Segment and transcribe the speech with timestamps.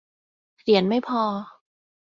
[0.61, 1.21] เหรียญไม่พอ